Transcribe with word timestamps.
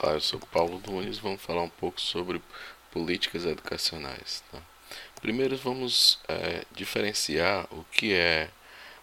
Olá, 0.00 0.12
eu 0.12 0.20
sou 0.20 0.38
Paulo 0.38 0.80
Nunes. 0.86 1.18
Vamos 1.18 1.42
falar 1.42 1.62
um 1.62 1.68
pouco 1.68 2.00
sobre 2.00 2.40
políticas 2.92 3.44
educacionais. 3.44 4.44
Tá? 4.52 4.62
Primeiro, 5.20 5.56
vamos 5.56 6.20
é, 6.28 6.64
diferenciar 6.70 7.66
o 7.72 7.84
que 7.90 8.14
é 8.14 8.48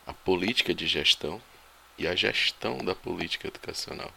a 0.08 0.14
política 0.14 0.74
de 0.74 0.88
gestão 0.88 1.42
e 1.98 2.08
a 2.08 2.16
gestão 2.16 2.78
da 2.78 2.96
política 2.96 3.50
educacional. 3.50 4.10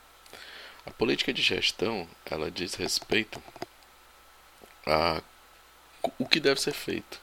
A 0.86 0.92
política 0.92 1.32
de 1.32 1.42
gestão 1.42 2.08
ela 2.24 2.48
diz 2.48 2.74
respeito 2.74 3.42
a 4.86 5.20
o 6.16 6.28
que 6.28 6.38
deve 6.38 6.60
ser 6.60 6.74
feito, 6.74 7.20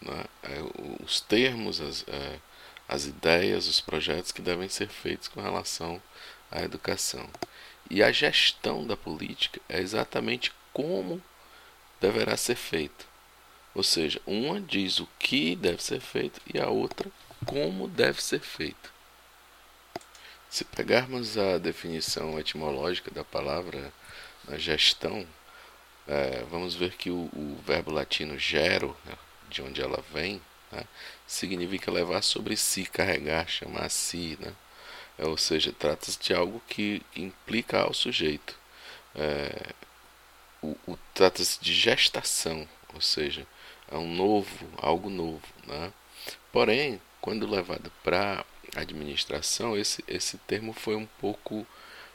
né? 0.00 0.24
É, 0.44 1.02
os 1.02 1.20
termos, 1.20 1.80
as, 1.80 2.04
é, 2.06 2.38
as 2.86 3.06
ideias, 3.06 3.66
os 3.66 3.80
projetos 3.80 4.30
que 4.30 4.40
devem 4.40 4.68
ser 4.68 4.88
feitos 4.88 5.26
com 5.26 5.40
relação 5.40 6.00
à 6.48 6.62
educação. 6.62 7.28
E 7.92 8.02
a 8.02 8.10
gestão 8.10 8.86
da 8.86 8.96
política 8.96 9.60
é 9.68 9.78
exatamente 9.78 10.50
como 10.72 11.22
deverá 12.00 12.38
ser 12.38 12.54
feito. 12.54 13.06
Ou 13.74 13.82
seja, 13.82 14.18
uma 14.26 14.58
diz 14.58 14.98
o 14.98 15.06
que 15.18 15.54
deve 15.54 15.82
ser 15.82 16.00
feito 16.00 16.40
e 16.54 16.58
a 16.58 16.70
outra 16.70 17.12
como 17.44 17.86
deve 17.86 18.22
ser 18.22 18.40
feito. 18.40 18.90
Se 20.48 20.64
pegarmos 20.64 21.36
a 21.36 21.58
definição 21.58 22.40
etimológica 22.40 23.10
da 23.10 23.24
palavra 23.24 23.92
gestão, 24.54 25.26
é, 26.08 26.46
vamos 26.50 26.74
ver 26.74 26.96
que 26.96 27.10
o, 27.10 27.28
o 27.34 27.60
verbo 27.62 27.90
latino 27.90 28.38
gero, 28.38 28.96
né, 29.04 29.12
de 29.50 29.60
onde 29.60 29.82
ela 29.82 30.02
vem, 30.14 30.40
né, 30.70 30.84
significa 31.26 31.90
levar 31.90 32.22
sobre 32.22 32.56
si, 32.56 32.86
carregar, 32.86 33.46
chamar 33.46 33.84
a 33.84 33.90
si. 33.90 34.38
Né? 34.40 34.54
É, 35.22 35.24
ou 35.24 35.36
seja, 35.36 35.72
trata-se 35.72 36.18
de 36.18 36.34
algo 36.34 36.60
que 36.66 37.00
implica 37.14 37.80
ao 37.82 37.94
sujeito. 37.94 38.58
É, 39.14 39.72
o, 40.60 40.76
o 40.86 40.98
trata-se 41.14 41.60
de 41.60 41.72
gestação, 41.72 42.68
ou 42.92 43.00
seja, 43.00 43.46
é 43.90 43.96
um 43.96 44.12
novo, 44.12 44.68
algo 44.78 45.08
novo. 45.08 45.46
Né? 45.66 45.92
Porém, 46.50 47.00
quando 47.20 47.48
levado 47.48 47.92
para 48.02 48.44
administração, 48.74 49.76
esse, 49.76 50.02
esse 50.08 50.38
termo 50.38 50.72
foi 50.72 50.96
um 50.96 51.06
pouco 51.20 51.64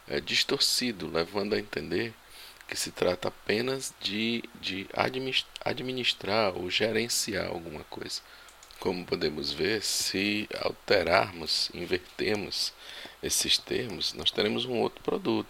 é, 0.08 0.20
distorcido, 0.20 1.10
levando 1.10 1.54
a 1.56 1.60
entender 1.60 2.14
que 2.68 2.76
se 2.76 2.92
trata 2.92 3.30
apenas 3.30 3.94
de, 4.02 4.44
de 4.60 4.86
administrar 5.64 6.58
ou 6.58 6.70
gerenciar 6.70 7.48
alguma 7.48 7.86
coisa. 7.86 8.22
Como 8.80 9.06
podemos 9.06 9.52
ver, 9.52 9.82
se 9.82 10.48
alterarmos, 10.62 11.72
invertermos 11.74 12.74
esses 13.22 13.58
termos, 13.58 14.14
nós 14.14 14.32
teremos 14.32 14.66
um 14.66 14.80
outro 14.80 15.04
produto, 15.04 15.50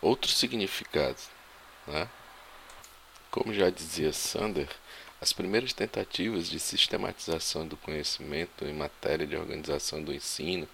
outro 0.00 0.30
significado. 0.30 1.18
Né? 1.86 2.08
Como 3.30 3.52
já 3.52 3.70
dizia 3.70 4.12
Sander, 4.12 4.68
as 5.20 5.32
primeiras 5.32 5.72
tentativas 5.72 6.48
de 6.48 6.58
sistematização 6.58 7.66
do 7.66 7.76
conhecimento 7.76 8.64
em 8.64 8.74
matéria 8.74 9.26
de 9.26 9.36
organização 9.36 10.02
do 10.02 10.12
ensino 10.12 10.68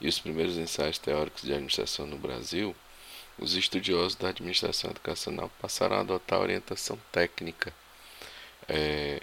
e 0.00 0.08
os 0.08 0.18
primeiros 0.18 0.56
ensaios 0.56 0.98
teóricos 0.98 1.42
de 1.42 1.52
administração 1.52 2.06
no 2.06 2.16
Brasil, 2.16 2.74
os 3.38 3.54
estudiosos 3.54 4.14
da 4.14 4.28
administração 4.28 4.90
educacional 4.90 5.50
passaram 5.60 5.96
a 5.96 6.00
adotar 6.00 6.40
orientação 6.40 6.98
técnica 7.10 7.74
é, 8.68 9.20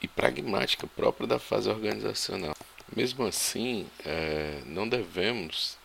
e 0.00 0.06
pragmática 0.06 0.86
própria 0.86 1.26
da 1.26 1.38
fase 1.38 1.68
organizacional. 1.68 2.54
Mesmo 2.94 3.26
assim, 3.26 3.88
é, 4.04 4.62
não 4.66 4.88
devemos 4.88 5.78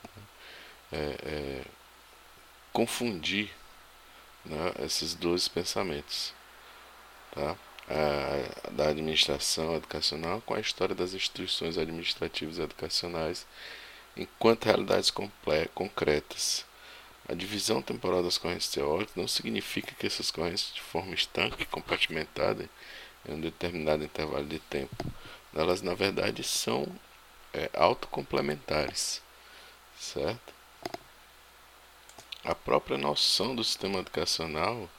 é, 0.91 1.17
é, 1.23 1.61
confundir 2.73 3.51
né, 4.43 4.73
esses 4.79 5.13
dois 5.13 5.47
pensamentos 5.47 6.33
tá? 7.31 7.55
a, 7.89 8.71
da 8.71 8.89
administração 8.89 9.75
educacional 9.75 10.41
com 10.41 10.53
a 10.53 10.59
história 10.59 10.95
das 10.95 11.13
instituições 11.13 11.77
administrativas 11.77 12.59
educacionais 12.59 13.45
enquanto 14.17 14.65
realidades 14.65 15.11
concretas. 15.73 16.65
A 17.27 17.33
divisão 17.33 17.81
temporal 17.81 18.23
das 18.23 18.37
correntes 18.37 18.69
teóricas 18.69 19.15
não 19.15 19.27
significa 19.27 19.93
que 19.95 20.05
essas 20.05 20.29
correntes, 20.29 20.73
de 20.73 20.81
forma 20.81 21.13
estanque 21.13 21.63
e 21.63 21.65
compartimentada, 21.65 22.69
em 23.27 23.33
um 23.33 23.41
determinado 23.41 24.03
intervalo 24.03 24.45
de 24.45 24.59
tempo. 24.59 24.95
Elas, 25.55 25.81
na 25.81 25.93
verdade, 25.93 26.43
são 26.43 26.85
é, 27.53 27.69
autocomplementares, 27.73 29.21
certo? 29.97 30.53
A 32.43 32.53
própria 32.53 32.97
noção 32.97 33.55
do 33.55 33.63
sistema 33.63 33.99
educacional 33.99 34.89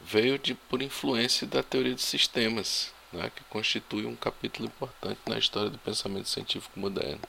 veio 0.00 0.38
de, 0.38 0.54
por 0.54 0.82
influência 0.82 1.46
da 1.46 1.62
teoria 1.62 1.94
de 1.94 2.02
sistemas, 2.02 2.92
né, 3.12 3.30
que 3.34 3.44
constitui 3.44 4.06
um 4.06 4.16
capítulo 4.16 4.66
importante 4.66 5.20
na 5.26 5.38
história 5.38 5.70
do 5.70 5.78
pensamento 5.78 6.28
científico 6.28 6.80
moderno, 6.80 7.20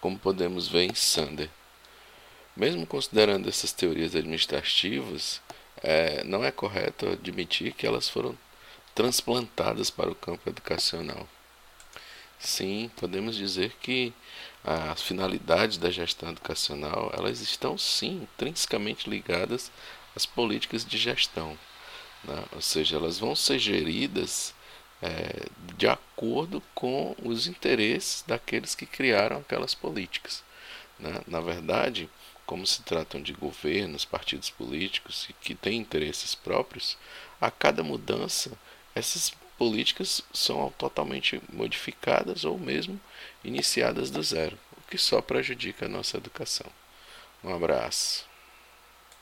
como 0.00 0.18
podemos 0.18 0.68
ver 0.68 0.82
em 0.82 0.94
Sander. 0.94 1.48
Mesmo 2.56 2.86
considerando 2.86 3.48
essas 3.48 3.72
teorias 3.72 4.14
administrativas, 4.14 5.40
é, 5.82 6.24
não 6.24 6.44
é 6.44 6.50
correto 6.50 7.08
admitir 7.08 7.72
que 7.72 7.86
elas 7.86 8.08
foram 8.08 8.36
transplantadas 8.94 9.90
para 9.90 10.10
o 10.10 10.14
campo 10.14 10.48
educacional. 10.48 11.28
Sim, 12.38 12.90
podemos 12.96 13.36
dizer 13.36 13.72
que 13.80 14.12
as 14.62 15.00
finalidades 15.00 15.78
da 15.78 15.90
gestão 15.90 16.30
educacional 16.30 17.12
elas 17.16 17.40
estão 17.40 17.78
sim 17.78 18.22
intrinsecamente 18.22 19.08
ligadas 19.08 19.70
às 20.14 20.26
políticas 20.26 20.84
de 20.84 20.98
gestão, 20.98 21.58
né? 22.24 22.44
ou 22.52 22.60
seja, 22.60 22.96
elas 22.96 23.18
vão 23.18 23.36
ser 23.36 23.58
geridas 23.58 24.54
é, 25.00 25.46
de 25.76 25.86
acordo 25.86 26.62
com 26.74 27.14
os 27.22 27.46
interesses 27.46 28.24
daqueles 28.26 28.74
que 28.74 28.86
criaram 28.86 29.38
aquelas 29.38 29.74
políticas. 29.74 30.42
Né? 30.98 31.20
Na 31.26 31.40
verdade, 31.40 32.08
como 32.44 32.66
se 32.66 32.82
tratam 32.82 33.20
de 33.20 33.32
governos, 33.32 34.04
partidos 34.04 34.50
políticos 34.50 35.28
que 35.40 35.54
têm 35.54 35.78
interesses 35.78 36.34
próprios, 36.34 36.96
a 37.40 37.50
cada 37.50 37.82
mudança 37.82 38.52
essas 38.94 39.32
políticas 39.58 40.22
são 40.32 40.70
totalmente 40.78 41.40
modificadas 41.52 42.44
ou 42.44 42.58
mesmo 42.58 43.00
iniciadas 43.44 44.10
do 44.10 44.22
zero, 44.22 44.58
o 44.76 44.90
que 44.90 44.98
só 44.98 45.20
prejudica 45.20 45.86
a 45.86 45.88
nossa 45.88 46.16
educação. 46.16 46.66
Um 47.42 47.54
abraço. 47.54 48.26